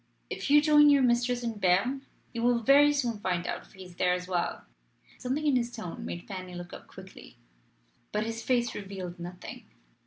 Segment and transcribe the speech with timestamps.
[0.31, 3.83] If you join your mistress in Berne, you will very soon find out if he
[3.85, 4.65] is there as well."
[5.19, 7.37] Something in his tone made Fanny look up quickly.
[8.11, 9.65] But his face revealed nothing.